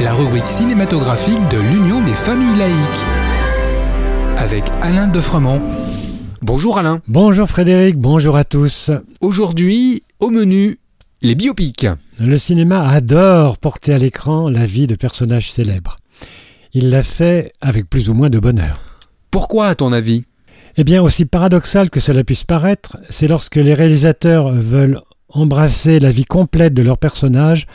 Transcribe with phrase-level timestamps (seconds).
[0.00, 3.04] La rubrique cinématographique de l'Union des familles laïques.
[4.38, 5.60] Avec Alain Defremont.
[6.40, 7.02] Bonjour Alain.
[7.06, 8.90] Bonjour Frédéric, bonjour à tous.
[9.20, 10.78] Aujourd'hui, au menu,
[11.20, 11.86] les biopics.
[12.18, 15.98] Le cinéma adore porter à l'écran la vie de personnages célèbres.
[16.72, 18.80] Il l'a fait avec plus ou moins de bonheur.
[19.30, 20.24] Pourquoi à ton avis?
[20.78, 26.10] Eh bien, aussi paradoxal que cela puisse paraître, c'est lorsque les réalisateurs veulent embrasser la
[26.10, 27.66] vie complète de leur personnage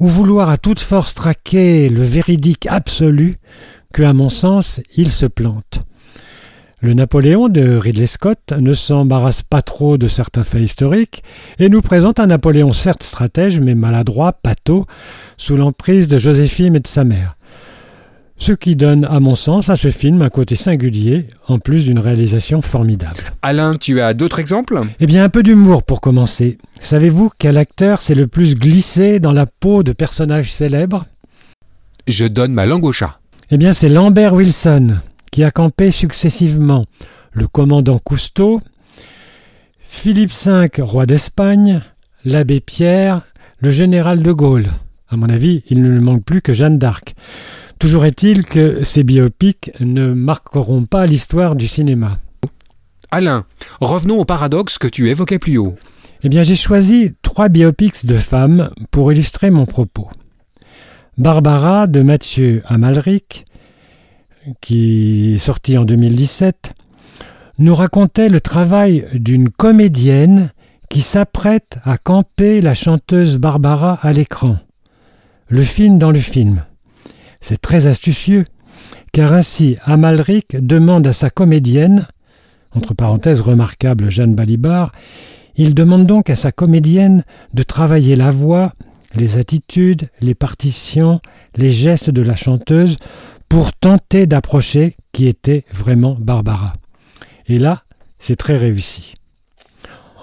[0.00, 3.34] ou vouloir à toute force traquer le véridique absolu
[3.92, 5.82] que, à mon sens, ils se plantent.
[6.80, 11.22] Le Napoléon de Ridley Scott ne s'embarrasse pas trop de certains faits historiques
[11.60, 14.86] et nous présente un Napoléon certes stratège mais maladroit, pâteau,
[15.36, 17.36] sous l'emprise de Joséphine et de sa mère.
[18.42, 22.00] Ce qui donne, à mon sens, à ce film un côté singulier, en plus d'une
[22.00, 23.22] réalisation formidable.
[23.40, 24.80] Alain, tu as d'autres exemples?
[24.98, 26.58] Eh bien, un peu d'humour pour commencer.
[26.80, 31.06] Savez-vous quel acteur s'est le plus glissé dans la peau de personnages célèbres?
[32.08, 33.20] Je donne ma langue au chat.
[33.52, 34.96] Eh bien, c'est Lambert Wilson,
[35.30, 36.86] qui a campé successivement
[37.30, 38.60] le commandant Cousteau,
[39.78, 41.80] Philippe V, roi d'Espagne,
[42.24, 43.22] l'abbé Pierre,
[43.60, 44.66] le général de Gaulle.
[45.08, 47.14] À mon avis, il ne manque plus que Jeanne d'Arc.
[47.82, 52.16] Toujours est-il que ces biopics ne marqueront pas l'histoire du cinéma.
[53.10, 53.44] Alain,
[53.80, 55.74] revenons au paradoxe que tu évoquais plus haut.
[56.22, 60.08] Eh bien, j'ai choisi trois biopics de femmes pour illustrer mon propos.
[61.18, 63.46] Barbara de Mathieu Amalric,
[64.60, 66.74] qui est sorti en 2017,
[67.58, 70.52] nous racontait le travail d'une comédienne
[70.88, 74.58] qui s'apprête à camper la chanteuse Barbara à l'écran.
[75.48, 76.62] Le film dans le film.
[77.42, 78.44] C'est très astucieux,
[79.12, 82.06] car ainsi Amalric demande à sa comédienne,
[82.74, 84.92] entre parenthèses remarquable Jeanne Balibar,
[85.56, 88.72] il demande donc à sa comédienne de travailler la voix,
[89.14, 91.20] les attitudes, les partitions,
[91.56, 92.96] les gestes de la chanteuse
[93.48, 96.72] pour tenter d'approcher qui était vraiment Barbara.
[97.48, 97.82] Et là,
[98.18, 99.14] c'est très réussi.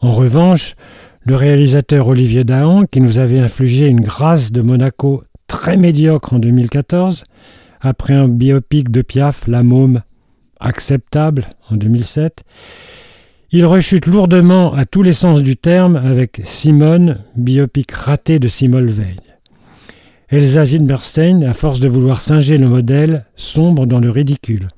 [0.00, 0.74] En revanche,
[1.22, 5.22] le réalisateur Olivier Dahan, qui nous avait infligé une grâce de Monaco
[5.72, 7.24] médiocre en 2014,
[7.80, 10.02] après un biopic de Piaf, La Môme,
[10.60, 12.44] acceptable en 2007.
[13.50, 18.90] Il rechute lourdement à tous les sens du terme avec Simone, biopic raté de Simone
[18.90, 19.20] Veil.
[20.28, 24.68] Elsa Zilberstein, à force de vouloir singer le modèle, sombre dans le ridicule.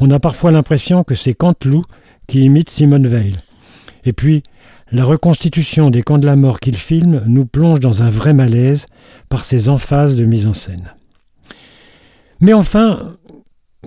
[0.00, 1.84] On a parfois l'impression que c'est Canteloup
[2.26, 3.36] qui imite Simone Veil.
[4.04, 4.42] Et puis,
[4.94, 8.86] la reconstitution des camps de la mort qu'il filme nous plonge dans un vrai malaise
[9.28, 10.94] par ses emphases de mise en scène.
[12.40, 13.16] Mais enfin,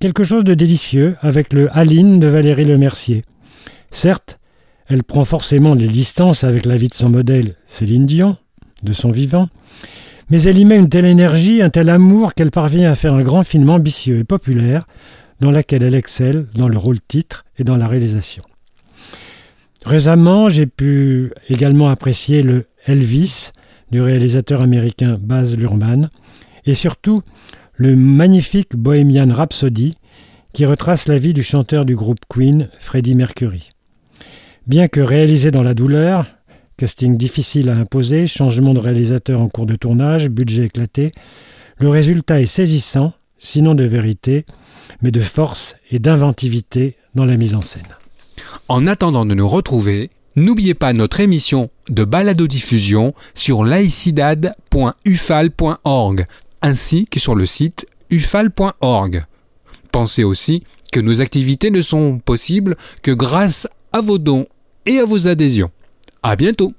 [0.00, 3.24] quelque chose de délicieux avec le Aline de Valérie Lemercier.
[3.92, 4.40] Certes,
[4.88, 8.36] elle prend forcément les distances avec la vie de son modèle, Céline Dion,
[8.82, 9.48] de son vivant,
[10.30, 13.22] mais elle y met une telle énergie, un tel amour qu'elle parvient à faire un
[13.22, 14.88] grand film ambitieux et populaire,
[15.40, 18.42] dans lequel elle excelle dans le rôle titre et dans la réalisation.
[19.88, 23.52] Récemment, j'ai pu également apprécier le Elvis
[23.90, 26.10] du réalisateur américain Baz Luhrmann
[26.66, 27.22] et surtout
[27.74, 29.94] le magnifique Bohemian Rhapsody
[30.52, 33.70] qui retrace la vie du chanteur du groupe Queen, Freddie Mercury.
[34.66, 36.26] Bien que réalisé dans la douleur,
[36.76, 41.12] casting difficile à imposer, changement de réalisateur en cours de tournage, budget éclaté,
[41.78, 44.44] le résultat est saisissant, sinon de vérité,
[45.00, 47.97] mais de force et d'inventivité dans la mise en scène.
[48.66, 56.26] En attendant de nous retrouver, n'oubliez pas notre émission de balado-diffusion sur laicidad.ufal.org
[56.60, 59.24] ainsi que sur le site ufal.org.
[59.92, 64.46] Pensez aussi que nos activités ne sont possibles que grâce à vos dons
[64.86, 65.70] et à vos adhésions.
[66.22, 66.72] À bientôt.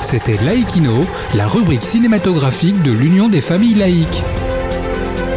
[0.00, 1.04] C'était Laïkino,
[1.34, 4.22] la rubrique cinématographique de l'Union des familles laïques.